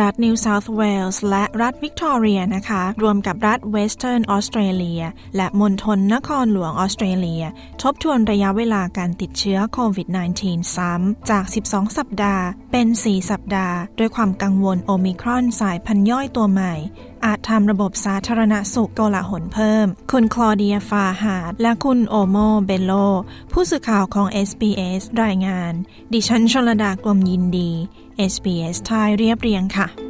[0.00, 5.02] รัฐนิวเซาท์เวลส์และรัฐวิกตอเรียนะคะ รวมกับรัฐเวสเทิร์นออสเตรเลีย
[5.36, 7.44] และมณฑลนครหลวงออสเตรเลีย
[7.82, 10.08] ทบทวนระยะเวลาการติดเชื้อโควิด
[10.42, 16.74] -19 ซ้ำ จาก 12 สัปดาห์ เป็น 4 สัปดาห์ ด้วยความกังวลโอมิครอนสายพันธุ์ย่อยตัวใหม่
[17.24, 22.92] อาจทำระบบสาธารณสุขโกลาหลเพิ่ม คุณคลอเดียฟาฮาด และคุณโอโมเบโล
[23.52, 25.72] ผู้สื่อข่าวของ SBS รายงาน
[26.12, 27.70] ดิฉันชลดากลมยินดี
[28.32, 30.07] SBS ไทยเรียบเรียงค่ะ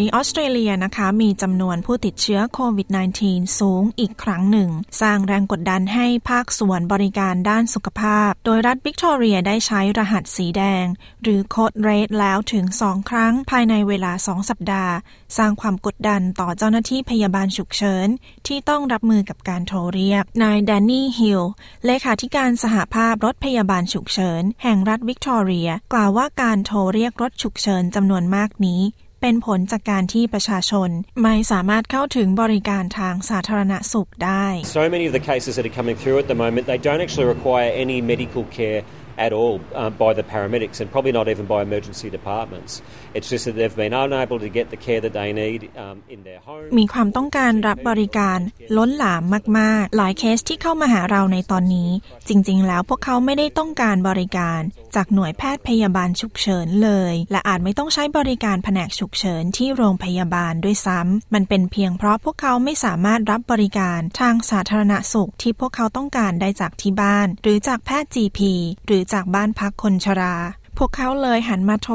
[0.00, 2.88] นี้ออสเตรเลียนะคะมีจำนวนผู้ติดเชื้อโควิด
[3.22, 10.84] -19 สูงอีกครั้งหนึ่ง สร้างแรงกดดันให้ภาคส่วนบริการด้านสุขภาพ โดยรัฐวิกตอเรียได้ใช้รหัสสีแดง
[11.22, 14.94] หรือ Code Red แล้วถึง2ครั้งภายในเวลา2สัปดาห์
[15.36, 18.08] สร้างความกดดันต่อเจ้าหน้าที่พยาบาลฉุกเฉิน
[18.46, 21.42] ที่ต้องรับมือกับการโทรเรียก นายแดนนี่ฮิล
[21.86, 28.82] เลขาธิการสหภาพรถพยาบาลฉุกเฉิน แห่งรัฐวิกตอเรีย กล่าวว่าการโทรเรียกรถฉุกเฉินจำนวนมากนี้
[29.20, 30.90] เป็นผลจากการที่ประชาชน
[31.22, 34.46] ไม่สามารถเข้าถึงบริการทางสาธารณสุขได้
[34.78, 37.28] So many of the cases that are coming through at the moment they don't actually
[37.36, 38.80] require any medical care
[39.18, 42.72] at all um, by the paramedics and probably not even by emergency departments.
[43.14, 46.20] It's just that they've been unable to get the care that they need um, in
[46.28, 46.68] their home.
[46.78, 48.38] มีความต้องการรับบริการ
[48.76, 49.22] ล้นหลาม
[49.58, 51.90] มาก ๆ หลายเคสที่เข้ามาหาเราในตอนนี้
[52.28, 54.60] จริง ๆ แล้วพวกเขาไม่ได้ต้องการบริการ
[54.94, 68.40] จากหน่วยแพทย์พยาบาลฉุกเฉินเลย และอาจไม่ต้องใช้บริการแผนกฉุกเฉินที่โรงพยาบาลด้วยซ้ำมันเป็นเพียงเพราะพวกเขาไม่สามารถรับบริการทางสาธารณสุขที่พวกเขาต้องการได้จากที่บ้าน หรือจากแพทย์ GP
[68.86, 70.36] หรือจากบ้านพักคนชรา
[70.78, 71.94] พวกเขาเลยหันมาโทร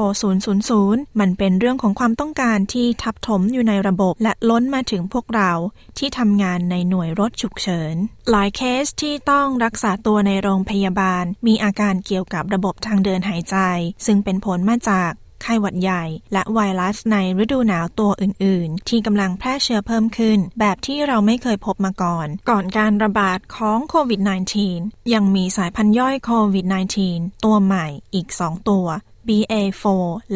[0.58, 5.52] 000 มันเป็นเรื่องของความต้องการที่ทับถมอยู่ในระบบ และล้นมาถึงพวกเรา
[5.98, 7.96] ที่ทำงานในหน่วยรถฉุกเฉิน
[8.30, 13.58] หลายเคสที่ต้องรักษาตัวในโรงพยาบาล มีอาการเกี่ยวกับระบบทางเดินหายใจ
[14.06, 16.04] ซึ่งเป็นผลมาจาก ไข้หวัดใหญ่
[16.34, 24.22] และไวรัสในฤดูหนาวตัวอื่น ๆ ที่กำลังแพร่เชื้อเพิ่มขึ้น แบบที่เราไม่เคยพบมาก่อน ก่อนการระบาดของโควิด
[24.68, 26.66] -19 ยังมีสายพันธุ์ย่อยโควิด
[27.06, 28.88] -19 ตัวใหม่อีก 2 ตัว
[29.28, 29.86] BA4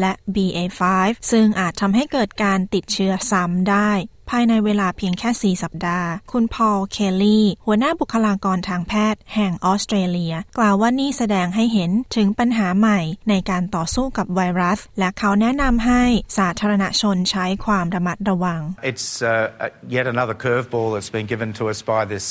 [0.00, 0.80] และ BA5
[1.30, 3.90] ซึ่งอาจทำให้เกิดการติดเชื้อซ้ำได้
[4.30, 16.02] ภายในเวลาเพียงแค่ 4 สัปดาห์ คุณพอล เคลลี่ หัวหน้าบุคลากรทางแพทย์ แห่งออสเตรเลีย กล่าวว่านี่แสดงให้เห็นถึงปัญหาใหม่ในการต่อสู้กับไวรัส และเขาแนะนำให้
[16.38, 18.60] สาธารณชนใช้ความระมัดระวัง
[18.90, 19.46] It's uh,
[19.96, 22.26] yet another curveball that's been given to us by this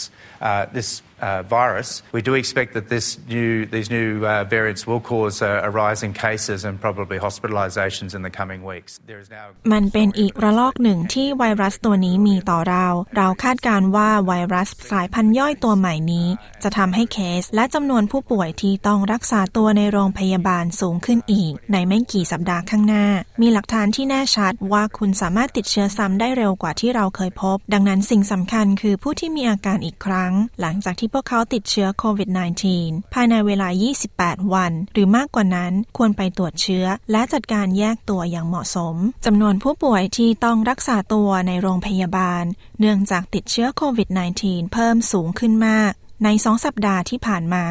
[0.48, 0.90] uh, this
[1.26, 1.90] uh, virus.
[2.18, 6.02] We do expect that this new, these new uh, variants will cause a, a rise
[6.08, 8.92] in cases and probably hospitalizations in the coming weeks.
[9.10, 12.88] There is now มันเป็นอีกระลอกหนึ่งที่ไวรัสตัวนี้มีต่อเรา
[13.18, 16.28] เราคาดการว่าไวรัสสายพันธุ์ย่อยตัวใหม่นี้
[16.64, 23.06] จะทำให้เคสและจำนวนผู้ป่วยที่ต้องรักษาตัวในโรงพยาบาลสูงขึ้นอีก ในไม่กี่สัปดาห์ข้างหน้า
[23.42, 32.30] มีหลักฐานที่แน่ชัดว่าคุณสามารถติดเชื้อซ้ำได้เร็วกว่าที่เราเคยพบ ดังนั้นสิ่งสำคัญคือผู้ที่มีอาการอีกครั้ง หลังจากที่ที่พวกเขาติดเชื้อโควิด
[32.72, 33.68] -19 ภายในเวลา
[34.08, 42.44] 28 วัน หรือมากกว่านั้นควรไปตรวจเชื้อ และจัดการแยกตัวอย่างเหมาะสมจำนวนผู้ป่วยที่ต้องรักษาตัวในโรงพยาบาล
[42.80, 44.10] เนื่องจากติดเชื้อโควิด
[44.42, 45.92] -19 เพิ่มสูงขึ้นมาก
[46.24, 47.66] ในสองสัปดาห์ที่ผ่านมา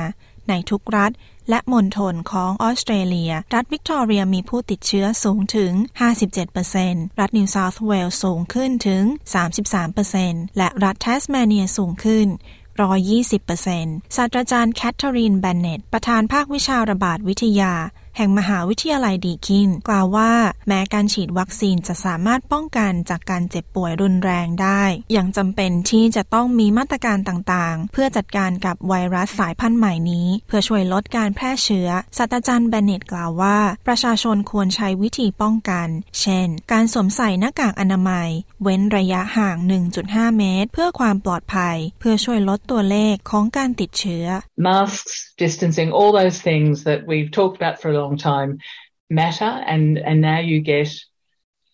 [0.49, 1.13] ในทุกรัฐ
[1.51, 5.73] และมณฑลของออสเตรเลีย รัฐวิกตอเรียมีผู้ติดเชื้อสูงถึง
[6.47, 9.05] 57%รัฐนิวเซาท์เวลส์สูงขึ้นถึง
[9.81, 12.29] 33%และรัฐแทสเมเนียสูงขึ้น
[12.75, 17.73] 120%ศาสตราจารย์แคทเธอรีนแบนเนตประธานภาควิชาระบาดวิทยา
[18.17, 20.33] แห่งมหาวิทยาลัยดีคิน กล่าวว่า
[20.69, 24.83] แม้การฉีดวัคซีนจะสามารถป้องกันจากการเจ็บป่วยรุนแรงได้
[25.17, 35.89] ยังจำเป็นที่จะต้องมีมาตรการต่างๆ เพื่อจัดการกับไวรัสสายพันธุ์ใหม่นี้ เพื่อช่วยลดการแพร่เชื้อศาสตราจารย์แบนเนตกล่าวว่า ประชาชนควรใช้วิธีป้องกัน
[36.21, 38.29] เช่น การสวมใส่หน้ากากอนามัย
[38.63, 39.57] เว้นระยะห่าง
[39.99, 44.27] 1.5 เมตร เพื่อความปลอดภัย เพื่อช่วยลดตัวเลขของการติดเชื้อ
[44.69, 45.15] masks
[45.45, 48.59] distancing all those things that we've talked about for a long time
[49.11, 50.93] matter and, and now you get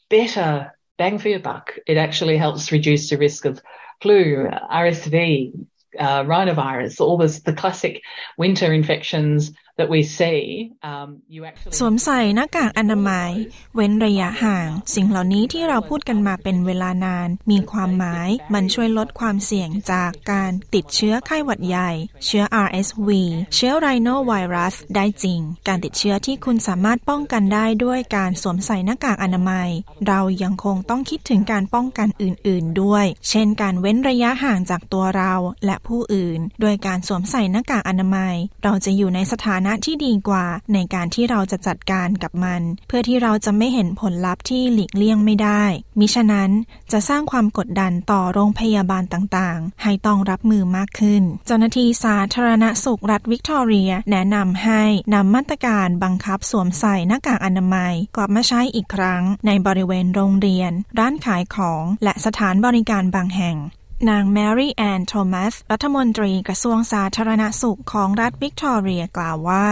[0.09, 1.79] better bang for your buck.
[1.87, 3.62] It actually helps reduce the risk of
[4.03, 5.67] flu, RSV,
[5.99, 8.03] uh, rhinovirus, all this, the classic
[8.37, 10.41] winter infections that we see,
[10.91, 13.31] um, you actually สวมใส่หน้ากากอนามัย
[13.75, 21.91] เว้นระยะห่าง สิ่งเหล่านี้ที่เราพูดกันมาเป็นเวลานาน มีความหมาย มันช่วยลดความเสี่ยงจากการติดเชื้อไข้หวัดใหญ่
[22.27, 23.09] เชื้อ RSV
[23.55, 29.69] เชื้อไรโนไวรัสได้จริง การติดเชื้อที่คุณสามารถป้องกันได้ด้วยการสวมใส่หน้ากากอนามัย
[30.09, 35.35] เรายังคงต้องคิดถึงการป้องกันอื่น ๆ ด้วย เช่น การเว้นระยะห่างจากตัวเรา
[35.65, 45.63] และผู้อื่น โดยการสวมใส่หน้ากากอนามัย เราจะอยู่ในสถานะที่ดีกว่า ในการที่เราจะจัดการกับมัน เพื่อที่เราจะไม่เห็นผลลัพธ์ที่หลีกเลี่ยงไม่ได้
[45.99, 46.51] มิฉะนั้น
[46.93, 54.83] จะสร้างความกดดันต่อโรงพยาบาลต่างๆ ให้ต้องรับมือมากขึ้น เจ้าหน้าที่สาธารณสุขรัฐวิกตอเรีย แนะนำให้
[55.15, 63.59] นำมาตรการบังคับสวมใส่หน้ากากอนามัยกลับมาใช้อีกครั้ง ในบริเวณโรงเรียน ร้านขายของ และสถานบริการบางแห่ง
[64.08, 69.67] นางแมรี่แอนโทมัส รัฐมนตรีกระทรวงสาธารณสุขของรัฐวิกตอเรียกล่าวว่า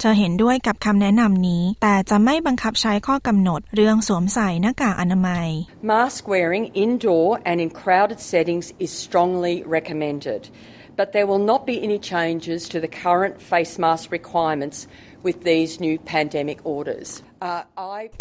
[0.00, 5.48] เธอเห็นด้วยกับคำแนะนำนี้ แต่จะไม่บังคับใช้ข้อกำหนดเรื่องสวมใส่หน้ากากอนามัย
[5.92, 10.42] Mask wearing indoor and in crowded settings is strongly recommended
[10.98, 14.78] but there will not be any changes to the current face mask requirements
[15.26, 17.08] with these new pandemic orders.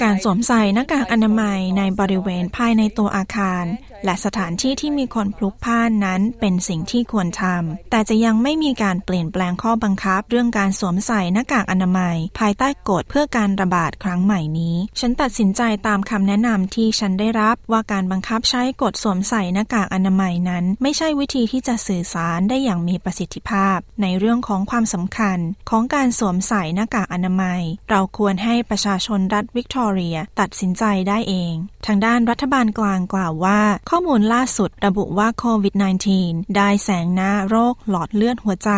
[0.03, 3.65] การสวมใส่หน้ากากอนามัยในบริเวณภายในตัวอาคาร
[4.05, 25.37] และสถานที่ที่มีคนพลุกพล่านนั้นเป็นสิ่งที่ควรทำ แต่จะยังไม่มีการเปลี่ยนแปลงข้อบังคับ เรื่องการสวมใส่หน้ากากอนามัย ภายใต้กฎเพื่อการระบาดครั้งใหม่นี้ ฉันตัดสินใจตามคำแนะนำที่ฉันได้รับว่าการบังคับใช้กฎสวมใส่หน้ากากอนามัยนั้น ไม่ใช่วิธีที่จะสื่อสารได้อย่างมีประสิทธิภาพ ในเรื่องของความสำคัญ
[25.69, 31.53] ของการสวมใส่หน้ากากอนามัย เราควรให้ประชาชนรัฐวิกตอเรีย ตัดสินใจได้เอง
[31.85, 33.61] ทางด้านรัฐบาลกลางกล่าวว่า
[33.97, 35.73] ข้อมูลล่าสุดระบุว่าโควิด
[36.15, 38.71] -19 ได้แสงหน้าโรคหลอดเลือดหัวใจ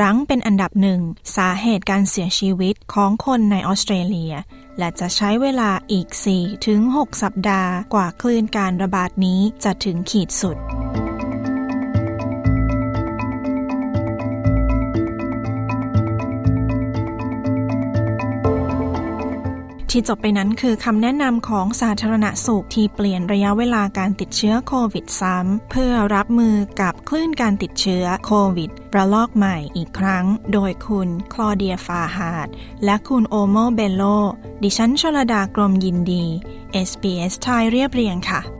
[0.00, 1.00] รั้งเป็นอันดับหนึ่ง
[1.36, 4.34] สาเหตุการเสียชีวิตของคนในออสเตรเลีย
[4.78, 6.08] และจะใช้เวลาอีก
[6.64, 10.56] 4-6 สัปดาห์ กว่าคลื่นการระบาดนี้จะถึงขีดสุด
[19.90, 32.48] ที่จบไปนั้นคือคำแนะนำของสาธารณสุขที่เปลี่ยนระยะเวลาการติดเชื้อโควิดซ้ำเพื่อรับมือกับคลื่นการติดเชื้อโควิด ระลอกใหม่อีกครั้ง โดยคุณคลอเดียฟาฮาด
[32.84, 34.02] และคุณโอโมเบโล
[34.62, 36.24] ดิฉันชลดากรมยินดี
[36.88, 38.59] SBS ไทยเรียบเรียงค่ะ